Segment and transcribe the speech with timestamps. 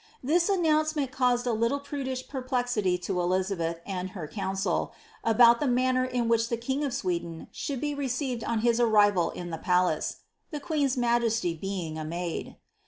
[0.23, 4.93] This an nouncement caused a little prudish perplexity to Elizabeth and her council,
[5.23, 8.79] about the manner in which the king of Sweden should be re ceived on his
[8.79, 12.57] arrival in the palace, *^ the queen^s majesty being a maid.